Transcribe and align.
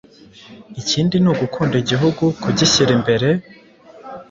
Ikindi 0.81 1.15
ni 1.19 1.29
ugukunda 1.33 1.75
igihugu, 1.83 2.23
kugishyira 2.41 2.91
imbere 2.97 3.27